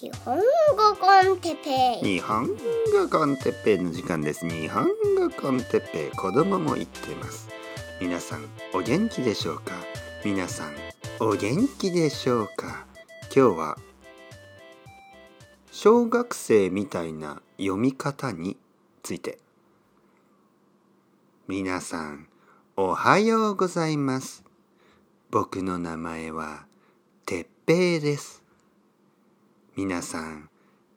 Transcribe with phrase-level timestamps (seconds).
[0.00, 0.42] 日本語
[1.00, 2.18] コンテペイ。
[2.18, 2.54] 日本語
[3.10, 4.48] コンテペイの時間です。
[4.48, 4.86] 日本
[5.16, 6.10] 語コンテペイ。
[6.16, 7.48] 子供も言ってます。
[8.00, 9.72] 皆さんお元気でしょうか？
[10.24, 10.74] 皆さん
[11.18, 12.86] お元気でしょうか？
[13.34, 13.78] 今日は
[15.72, 18.56] 小学生みたいな読み方に
[19.02, 19.40] ついて。
[21.48, 22.28] 皆さん
[22.76, 24.44] おはようございます。
[25.32, 26.66] 僕の名前は
[27.26, 28.44] てっぺいです。
[29.80, 30.50] 皆さん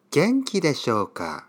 [0.10, 1.48] 元気でしょうか？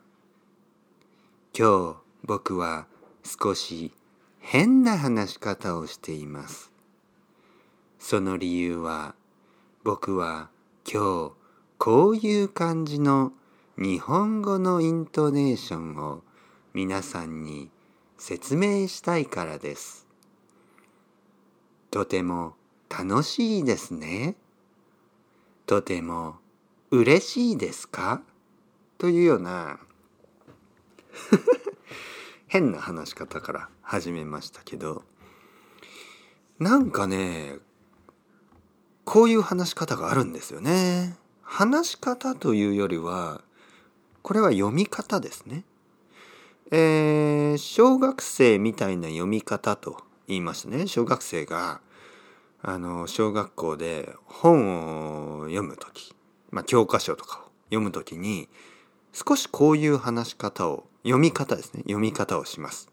[1.58, 2.86] 今日僕は
[3.24, 3.90] 少し
[4.38, 6.70] 変な話し方をしています。
[7.98, 9.14] その理由は
[9.82, 10.50] 僕は
[10.84, 11.32] 今日
[11.78, 13.32] こういう感じの
[13.78, 16.22] 日本語のイントネーションを
[16.74, 17.70] 皆さんに
[18.18, 20.06] 説明したいからです。
[21.90, 22.56] とても
[22.90, 24.36] 楽しいですね。
[25.64, 26.41] とても
[26.92, 28.20] 嬉しいですか？
[28.98, 29.80] というような
[32.46, 35.02] 変な話し方から始めましたけど
[36.58, 37.56] なんかね
[39.06, 41.16] こういう話し方があるんですよね。
[41.40, 43.42] 話し方というよりは
[44.20, 45.64] これは読み方ですね。
[46.70, 50.86] えー、小学生みたいな読み方と言いましたね。
[50.86, 51.80] 小学生が
[52.60, 56.14] あの小学校で本を読む時
[56.52, 58.48] まあ、教科書とかを読むときに
[59.12, 61.80] 少しこういう話し方を読み方ですね。
[61.80, 62.88] 読み方をします。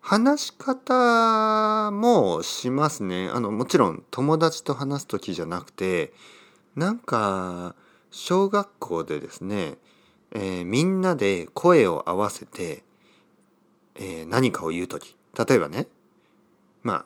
[0.00, 3.28] 話し方もしますね。
[3.32, 6.12] あのもちろん友達と話す時じゃなくて
[6.76, 7.74] なんか
[8.10, 9.74] 小学校でですね、
[10.32, 12.84] えー、みんなで声を合わせて、
[13.96, 15.16] えー、何かを言う時。
[15.36, 15.88] 例えばね
[16.82, 17.04] まあ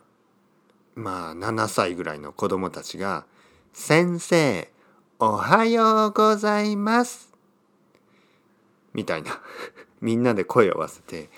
[0.95, 3.25] まあ7歳ぐらいの子供たちが
[3.73, 4.70] 「先生
[5.23, 7.31] おはようございます。
[8.91, 9.39] みたいな。
[10.01, 11.29] みんなで声を合わせて、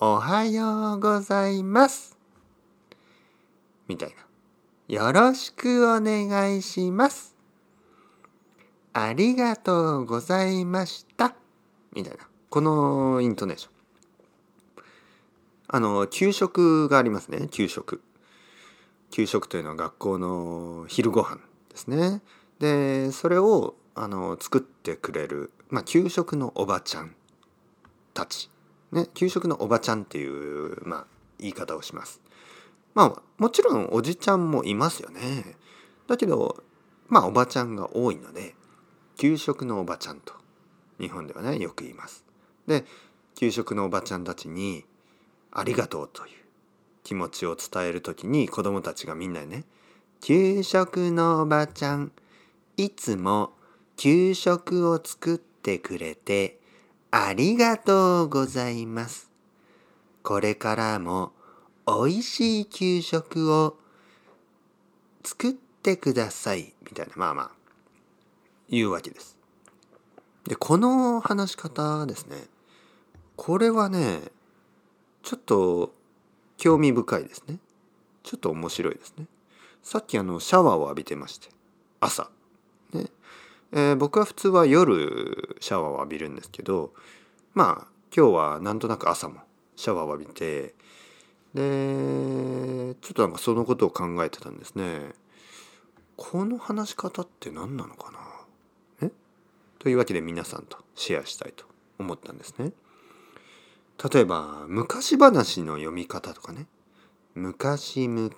[0.00, 2.18] おはようございます。
[3.88, 4.16] みたいな。
[4.94, 7.34] よろしくお願いします。
[8.92, 11.34] ありがとうございました。
[11.94, 12.28] みたいな。
[12.50, 13.72] このイントネーション。
[15.68, 17.48] あの、給食がありますね。
[17.50, 18.02] 給食。
[19.10, 21.38] 給食というのは学校の昼ご飯
[21.70, 22.20] ですね。
[22.62, 27.12] でそれをあの作ってくれる、まあ、給食のおばちゃん
[28.14, 28.48] たち、
[28.92, 31.06] ね、給食のおばちゃんっていう、まあ、
[31.40, 32.20] 言い方をします。
[32.94, 35.56] まあもちろんおじちゃんもいますよね。
[36.06, 36.62] だけど
[37.08, 38.54] まあおばちゃんが多いので
[39.16, 40.32] 給食のおばちゃんと
[41.00, 42.24] 日本ではねよく言います。
[42.68, 42.84] で
[43.34, 44.84] 給食のおばちゃんたちに
[45.50, 46.32] 「ありがとう」という
[47.02, 49.64] 気持ちを伝える時に子供たちがみんなね
[50.20, 52.12] 「給食のおばちゃん
[52.82, 53.52] いつも
[53.96, 56.58] 給食を作ってくれて
[57.12, 59.30] ありがとうございます。
[60.24, 61.30] これからも
[61.86, 63.76] おいしい給食を
[65.22, 66.74] 作ってください。
[66.82, 67.50] みたいな、まあまあ、
[68.68, 69.38] 言うわけです。
[70.48, 72.36] で、この話し方ですね。
[73.36, 74.22] これはね、
[75.22, 75.94] ちょっと
[76.56, 77.58] 興味深いですね。
[78.24, 79.26] ちょっと面白いですね。
[79.84, 81.48] さっきあのシャワーを浴びてまして、
[82.00, 82.28] 朝。
[83.72, 86.92] えー、僕は普通は夜シャワーを浴びるんですけど
[87.54, 89.40] まあ今日はなんとなく朝も
[89.76, 90.74] シャワーを浴びて
[91.54, 95.12] でちょっとなんかそのことを考えてたんですね。
[96.16, 98.12] この話し方って何なのか
[99.00, 99.08] な？
[99.08, 99.10] え？
[99.78, 101.64] というわけで皆さんとシェアしたいと
[101.98, 102.72] 思ったんですね。
[104.12, 106.66] 例えば昔話の読み方とかね
[107.34, 108.30] 昔々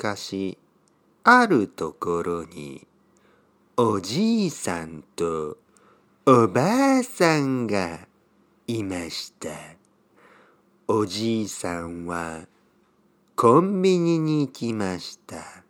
[1.25, 2.87] あるところに
[3.77, 5.59] おじいさんと
[6.27, 8.07] おばあさんが
[8.69, 9.49] いました。
[10.87, 12.47] おじいさんは
[13.35, 15.65] コンビニに行きました。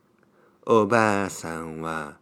[0.66, 2.18] おばあさんは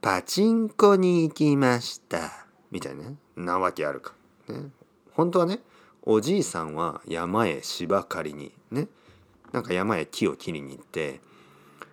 [0.00, 2.46] パチンコに行きました。
[2.72, 4.14] みたいな、なわけあるか。
[4.48, 4.70] ね、
[5.12, 5.60] 本当はね、
[6.02, 8.88] おじいさんは山へ芝刈りにね、
[9.52, 11.20] なんか山へ木を切りに行って、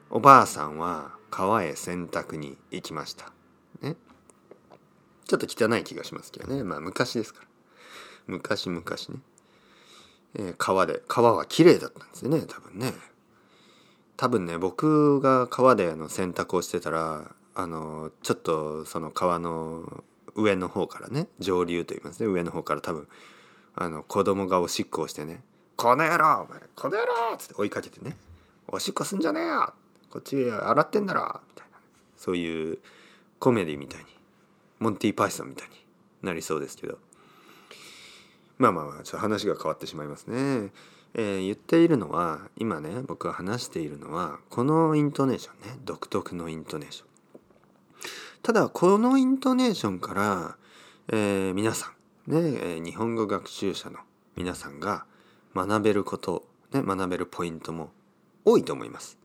[0.09, 3.31] おばあさんは川へ洗濯に行きました。
[3.81, 3.95] ね。
[5.25, 6.63] ちょっと汚い気がしますけどね。
[6.63, 7.47] まあ昔ですから。
[8.27, 8.85] 昔々ね。
[10.35, 12.93] えー、川で、川は綺麗だったんですよね、多分ね。
[14.17, 20.03] 多分ね、僕が川であの洗濯をしてたら、あの、ちょっとその川の
[20.35, 23.07] 上の方からね、上流と言いますね、上の方から多分、
[23.75, 25.43] あの、子供がおしっこをしてね、
[25.75, 28.17] この野郎お前この野郎っつって追いかけてね、
[28.67, 29.73] おしっこすんじゃねえよ
[30.09, 31.77] こっち洗ってんだろみたいな、
[32.15, 32.79] そういう
[33.39, 34.05] コメディみたいに
[34.79, 35.75] モンティ・パイソンみたいに
[36.21, 36.97] なりそうですけど
[38.57, 40.71] まあまあまあちょっと話が変わってしまいますね。
[41.13, 47.07] えー、言っているのは今ね僕が話しているのはこのイントネーションね独特のイントネーション。
[48.43, 50.57] ただこのイントネーションから、
[51.09, 51.91] えー、皆さ
[52.27, 53.99] んねえ日本語学習者の
[54.35, 55.05] 皆さんが
[55.55, 57.89] 学べること、ね、学べるポイントも
[58.45, 59.17] 多いと思います。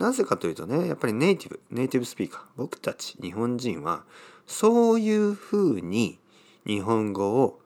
[0.00, 4.04] なぜかというとねやっぱりネイティブネイティブスピーカー僕たち日本人は
[4.46, 6.18] そういうふうに
[6.66, 7.60] 日本語を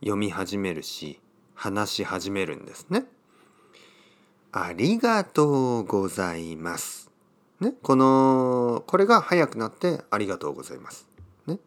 [0.00, 1.20] 読み始めるし
[1.54, 3.04] 話し始めるんですね。
[4.50, 7.10] ありがとうございます。
[7.60, 11.08] ね、このこれが早くなってありがとうございます。
[11.46, 11.58] ね。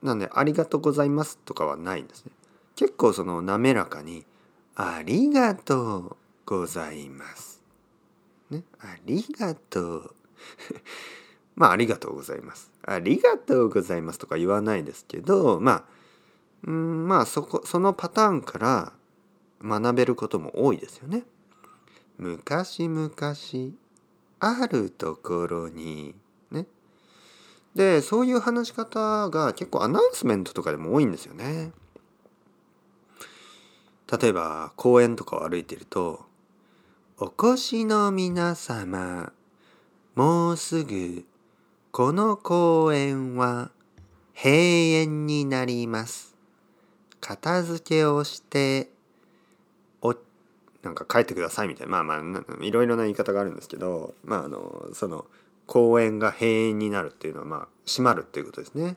[0.00, 2.30] なんでありがとうございますとかはないんですね。
[2.76, 4.24] 結構その滑らかに
[4.76, 6.16] ありがとう
[6.46, 7.57] ございます。
[8.50, 10.14] ね、ありがとう。
[11.56, 12.70] まあありがとうございます。
[12.82, 15.84] ありがとうございますとか言わないですけど、まあ
[16.66, 18.92] うんまあそこそのパターンから
[19.62, 21.24] 学べることも多いですよね。
[22.16, 23.10] 昔々
[24.40, 26.14] あるところに
[26.50, 26.66] ね。
[27.74, 31.72] でそういう話し方が結構アナウンスメントとかでも多いんですよね。
[34.10, 36.24] 例えば公園とかを歩いてると
[37.20, 39.32] 「お越しの皆様
[40.14, 41.24] もうすぐ
[41.90, 43.72] この公園は
[44.36, 46.36] 閉園になります」
[47.20, 48.92] 片付けをして
[50.00, 50.14] お
[50.82, 55.26] なんか帰ってくださいみたいなまあまあいろいろな言い方があるんですけどまああのその
[55.66, 58.96] 公園が閉園になるっていうのはまあ閉まるっていうことですね。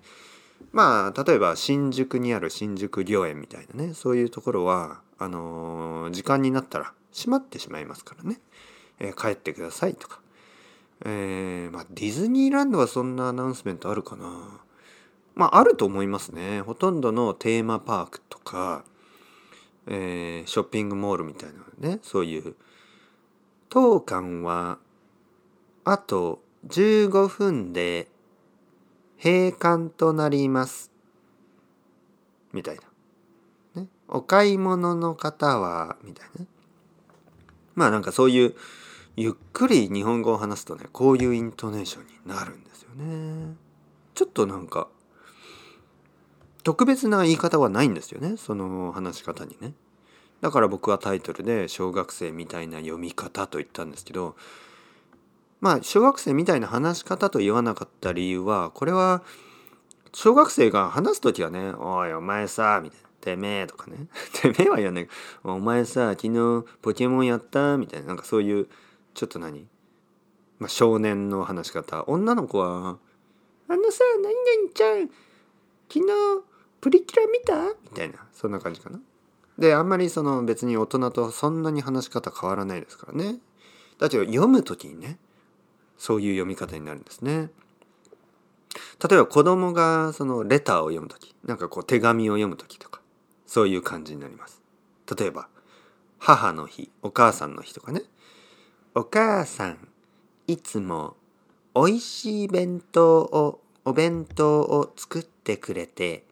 [0.74, 8.40] まあ例えば新宿にある新宿御苑みたいなねそういうところはあの、時間になったら閉まってしまいますからね、
[9.00, 10.20] えー、帰ってくださいとか、
[11.06, 14.62] えー、まあディズニーランドはそんなアナウンスメントあるかな。
[15.36, 16.62] まああると思いますね。
[16.62, 18.84] ほとんどのテーマパークとか、
[19.88, 21.50] えー、ショッピングモールみたい
[21.82, 22.00] なね。
[22.02, 22.56] そういう。
[23.70, 24.80] 当館は
[25.86, 28.10] あと15分で
[29.24, 30.92] 閉館となります。
[32.54, 32.76] みたい
[33.76, 36.46] な、ね、お買い物の方はみたいな。
[37.76, 38.56] まあなんかそういう
[39.16, 43.56] ゆっくり日本語を話すとねこういうイントネーションになるんですよね
[44.16, 44.88] ちょっとなんか
[46.64, 49.74] 特別な言い方はないんですよねその話し方にね。
[50.42, 54.36] だから僕はタイトルで小学生みたいな読み方と言ったんですけど
[55.60, 59.22] まあ小学生みたいな話し方と言わなかった理由はこれは
[60.14, 65.08] 小学生が話す時はね「おいお前さ」みたいな「てめえ」とかね「てめえ」は言わない
[65.44, 68.68] 「お前さ昨日ポケモンやった?」みたいななんかそういう
[69.14, 69.68] ちょっと何、
[70.60, 72.98] まあ、少年の話し方女の子は
[73.68, 75.10] 「あのさ何々ちゃん
[75.92, 76.44] 昨日
[76.82, 77.70] プリキュラ見た？
[77.84, 79.00] みたいなそんな感じかな。
[79.58, 83.40] であんまりその別に大人とそんなに話し方変わらないですからね。
[84.00, 85.20] だけど読む時にね
[85.98, 87.52] そういう読み方になるんですね。
[89.08, 93.02] 例えば子供がそのレターを読む時なんかこう手紙を読む時とか
[93.48, 94.62] そういう感じになります。
[95.18, 95.48] 例えば
[96.20, 98.04] 母の日お母さんの日とかね。
[98.94, 99.88] お母さん
[100.48, 101.16] いつも
[101.74, 106.26] おいしい弁当をお弁当を作ってくれて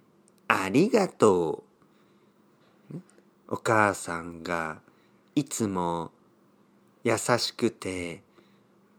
[0.47, 1.63] ありがと
[2.93, 2.97] う。
[3.47, 4.79] お母さんが
[5.33, 6.11] いつも
[7.03, 8.21] 優しくて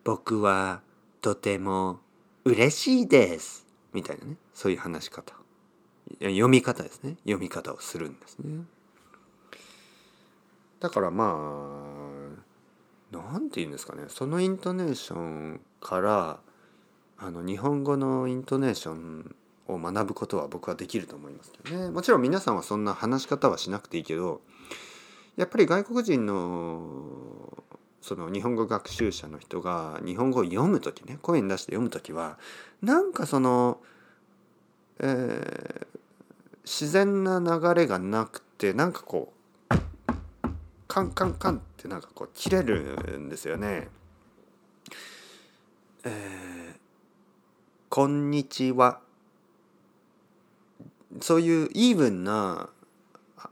[0.03, 0.81] 僕は
[1.21, 2.01] とても
[2.51, 3.67] 嬉しいです。
[3.93, 4.37] みたいなね。
[4.55, 5.35] そういう話し方。
[6.21, 7.17] 読み方ですね。
[7.25, 8.65] 読み方をするんですね。
[10.81, 11.37] だからま
[13.13, 14.05] あ、なんて言うんですかね。
[14.09, 16.41] そのイントネーションから、
[17.19, 19.35] あの日本語のイントネーション
[19.69, 24.41] を学ぶことは僕はできると思いますけどねもちろん皆さんはそんな話し方はしなくていいけど
[25.37, 27.50] やっぱり外国人の
[28.01, 32.39] その日本語学習者の人が日本語を読む時ね声に出して読む時は
[32.83, 33.79] なんかその、
[35.01, 35.87] えー、
[36.65, 39.41] 自然な流れがなくてなんかこう
[40.89, 43.89] カンカンカンってなんかこう切れるんですよね。
[46.03, 46.75] えー、
[47.91, 49.01] こんにちは
[51.21, 52.71] そういうイーブンな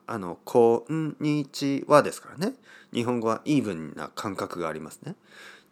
[0.06, 2.54] あの「こんにちは」ですからね
[2.92, 5.16] 日本語はイーブンな感覚がありますね。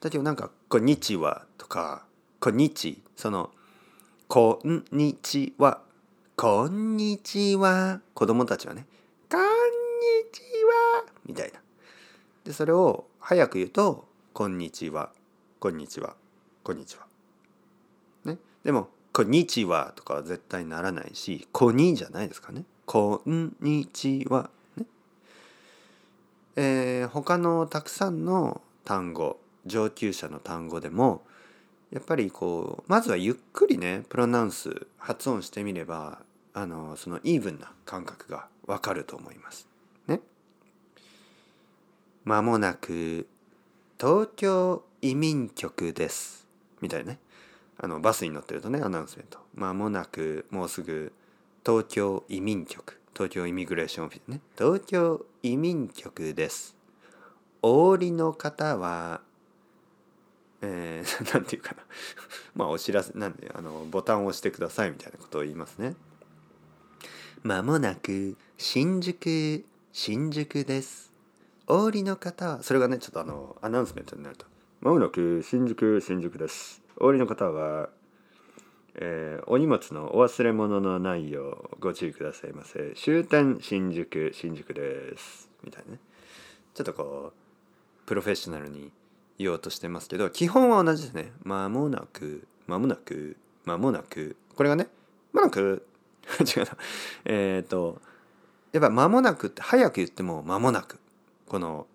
[0.00, 2.04] だけどなんか「こんにちは」とか
[2.40, 3.50] 「こんにち」その
[4.28, 5.82] 「こんにちは」
[6.36, 8.86] 「こんにちは」子供たちはね
[9.30, 9.46] 「こんに
[10.32, 11.60] ちは」みたいな。
[12.44, 15.12] でそれを早く言うと「こんにちは」
[15.60, 16.16] 「こんにちは」
[16.62, 17.06] 「こんにちは」
[18.24, 18.38] ね。
[18.64, 22.66] でも「こんにちはとかは絶対ならないし、こにじゃないですかね。
[22.86, 24.48] こんにちは。
[24.76, 24.86] ね。
[26.54, 31.22] えー、他のたくさんの単語、上級者の単語でも、
[31.90, 36.20] やっぱりこう、まずはゆっくりね、プロナウンス、発音してみれば、
[36.54, 39.66] あの、そのイーブンな感覚がわかると思います。
[40.06, 40.20] ね。
[42.24, 43.26] まもなく、
[43.98, 46.46] 東京移民局です。
[46.80, 47.18] みたいなね。
[47.78, 51.12] あのバスに乗ってるとねアナウンスメントまもなくもうすぐ
[51.66, 54.40] 東京移民局東京イミグレーションオフィスね。
[54.56, 56.76] 東京移民局です。
[57.60, 59.20] お降りの方は
[60.62, 61.78] えー、 なんていうかな。
[62.54, 65.96] まあお知らせなんであのボタンを押してくださいみたいなことを言いますね。
[67.42, 71.10] まもなく新宿新宿です。
[71.66, 74.46] お降りの方はそれがねちょっとあのアナウンスメントになると。
[74.80, 76.80] まもなく新宿新宿です。
[76.98, 77.90] お降りの方は、
[78.98, 82.92] えー、お荷物のお忘れ物のないようご注意くださいませ。
[82.96, 85.50] 終点新宿新宿です。
[85.62, 85.92] みたいな。
[85.92, 85.98] ね
[86.74, 88.90] ちょっとこうプロフェッショナルに
[89.38, 91.32] 言おうとしてますけど基本は同じですね。
[91.44, 93.36] 間もなく間もなく
[93.66, 94.36] 間もなく。
[94.54, 94.86] これがね
[95.34, 95.86] 間もなく。
[96.40, 96.76] 違うな。
[97.26, 98.00] えっ、ー、と
[98.72, 100.98] やっぱ間もなくって早く言っても間もなく。
[101.46, 101.86] この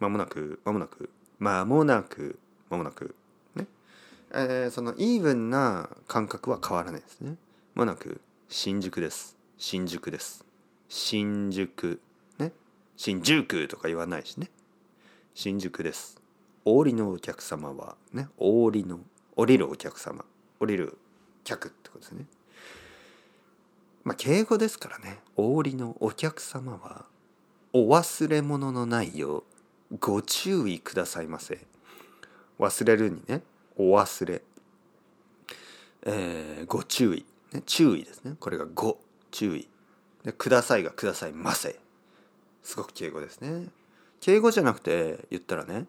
[0.00, 1.08] 間もなく間もなく。
[1.38, 3.14] 間もなく間もなく。
[4.32, 7.36] えー、そのイーブンな感覚は変わらないですね。
[7.74, 9.36] まもなく新宿です。
[9.58, 10.44] 新宿です。
[10.88, 12.00] 新宿。
[12.38, 12.52] ね？
[12.96, 14.50] 新宿とか言わないしね。
[15.34, 16.20] 新宿です。
[16.64, 18.28] お降りのお客様は、ね？
[18.36, 19.00] お降りの、
[19.36, 20.24] 降りるお客様。
[20.58, 20.98] 降りる
[21.42, 22.26] 客ってことですね。
[24.04, 25.20] まあ、敬語ですからね。
[25.36, 27.06] お降りのお客様は、
[27.72, 29.44] お忘れ物のないよ
[29.90, 31.66] う、ご注意くださいませ。
[32.58, 33.42] 忘れるにね。
[33.80, 34.42] お忘れ、
[36.04, 38.34] えー、ご注意、ね、注意ですね。
[38.38, 38.98] これがご
[39.30, 39.68] 注意。
[40.22, 41.80] でくださいがくださいませ。
[42.62, 43.68] すごく敬語ですね。
[44.20, 45.86] 敬語じゃなくて言ったらね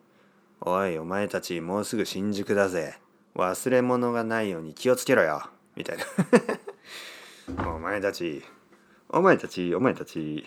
[0.61, 2.97] おいお前たちもうすぐ新宿だぜ。
[3.35, 5.49] 忘れ物がないように気をつけろよ。
[5.75, 6.05] みたいな。
[7.75, 8.41] お前たち
[9.09, 10.45] お前たちお前たち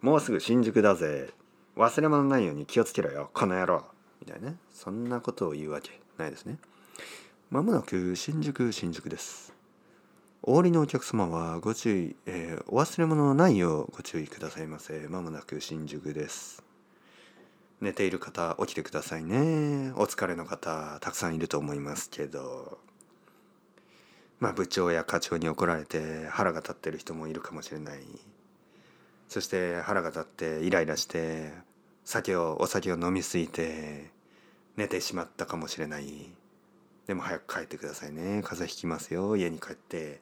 [0.00, 1.32] もうすぐ新宿だぜ。
[1.76, 3.84] 忘れ物ないように気をつけろよこの野郎。
[4.20, 6.58] みたいなそんなことを言うわけないですね。
[7.50, 9.52] まもなく新宿新宿です。
[10.40, 15.08] お降りのお客様はご注意、えー、お忘れ物のないようご注意くださいませ。
[15.08, 16.62] まもなく新宿です。
[17.80, 19.90] 寝ている方起きてくださいね。
[19.96, 22.78] お疲れの方たくさんいると思いますけど。
[24.38, 27.98] まあ部長や課長に怒られて腹が立ってる人もいるかもしれない。
[29.26, 31.52] そして腹が立ってイライラして
[32.04, 34.12] 酒をお酒を飲みすぎて
[34.76, 36.39] 寝てしまったかもしれない。
[37.10, 38.40] でも早く帰ってくださいね。
[38.44, 39.34] 風邪ひきますよ。
[39.34, 40.20] 家に帰って。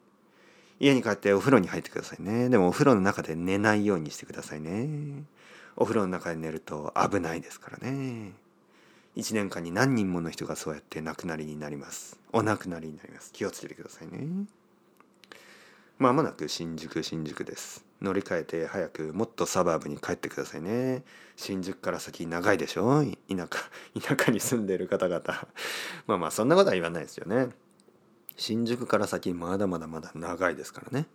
[0.81, 2.49] 家に帰ってお風呂に入ってくださいね。
[2.49, 5.23] でもお風呂の中で寝ないようにしてくださいね。
[5.77, 8.33] お風呂の中で寝ると危ないですからね。
[9.19, 12.19] 1年間に何人もの人がそうやって亡くなりになります。
[12.33, 13.35] お亡くなりになります。
[13.35, 14.47] 気をつけてくださいね。
[15.99, 17.88] まもなく新宿新宿です。
[18.01, 21.03] 乗り換えて早くもっとサバーブに帰ってくださいね。
[21.37, 23.03] 新宿から先長いでしょ？
[23.29, 23.49] 田舎
[24.17, 25.23] 田舎に住んでる方々。
[26.07, 27.49] まあまあそんなことは言わないですよね。
[28.37, 31.07] 新宿から先まだまだまだ長いですからね。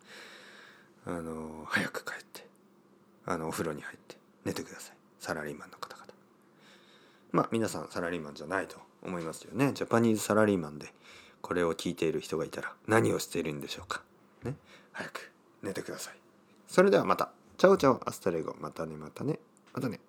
[1.06, 2.48] あの早く帰って
[3.26, 4.98] あのお風呂に入って寝てください。
[5.20, 6.14] サラリーマンの方々。
[7.32, 9.72] まあ皆さんサラリーマンじゃないと思いますよね。
[9.74, 10.94] ジャパニーズサラリーマンで
[11.42, 14.04] これを聞いている人がいたら何をしているんでしょうか。
[14.44, 14.56] ね。
[14.92, 16.23] 早く寝てください。
[16.74, 17.30] それではまた。
[17.60, 18.56] ciao ciao hasta luego。
[18.60, 19.38] またねまたね。
[19.76, 20.00] またね。